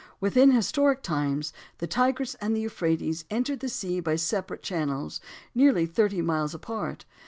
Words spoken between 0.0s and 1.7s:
Within historic times,